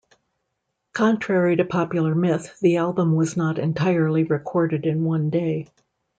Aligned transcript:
Contrary 0.93 1.55
to 1.55 1.63
popular 1.63 2.15
myth, 2.15 2.59
the 2.59 2.77
album 2.77 3.15
was 3.15 3.37
not 3.37 3.59
entirely 3.59 4.23
recorded 4.23 4.87
in 4.87 5.03
one 5.03 5.29
day. 5.29 5.67